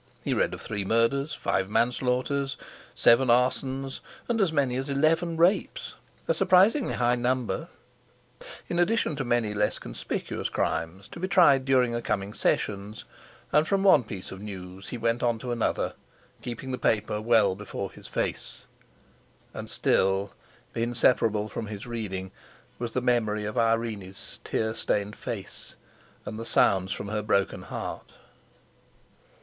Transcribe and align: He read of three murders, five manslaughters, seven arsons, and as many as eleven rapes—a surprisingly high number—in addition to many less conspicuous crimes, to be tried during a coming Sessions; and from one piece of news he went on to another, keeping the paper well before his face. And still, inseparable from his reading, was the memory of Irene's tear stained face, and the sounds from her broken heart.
He 0.23 0.33
read 0.33 0.55
of 0.55 0.61
three 0.63 0.83
murders, 0.83 1.35
five 1.35 1.69
manslaughters, 1.69 2.57
seven 2.95 3.29
arsons, 3.29 3.99
and 4.27 4.41
as 4.41 4.51
many 4.51 4.75
as 4.77 4.89
eleven 4.89 5.37
rapes—a 5.37 6.33
surprisingly 6.33 6.95
high 6.95 7.13
number—in 7.15 8.79
addition 8.79 9.15
to 9.15 9.23
many 9.23 9.53
less 9.53 9.77
conspicuous 9.77 10.49
crimes, 10.49 11.07
to 11.09 11.19
be 11.19 11.27
tried 11.27 11.65
during 11.65 11.93
a 11.93 12.01
coming 12.01 12.33
Sessions; 12.33 13.05
and 13.51 13.67
from 13.67 13.83
one 13.83 14.03
piece 14.03 14.31
of 14.31 14.41
news 14.41 14.89
he 14.89 14.97
went 14.97 15.21
on 15.21 15.37
to 15.37 15.51
another, 15.51 15.93
keeping 16.41 16.71
the 16.71 16.79
paper 16.79 17.21
well 17.21 17.53
before 17.53 17.91
his 17.91 18.07
face. 18.07 18.65
And 19.53 19.69
still, 19.69 20.33
inseparable 20.73 21.47
from 21.47 21.67
his 21.67 21.85
reading, 21.85 22.31
was 22.79 22.93
the 22.93 23.01
memory 23.01 23.45
of 23.45 23.55
Irene's 23.55 24.39
tear 24.43 24.73
stained 24.73 25.15
face, 25.15 25.75
and 26.25 26.39
the 26.39 26.43
sounds 26.45 26.91
from 26.91 27.09
her 27.09 27.21
broken 27.21 27.61
heart. 27.61 28.13